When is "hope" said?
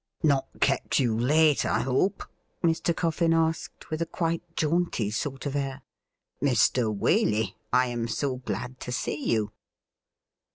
1.81-2.23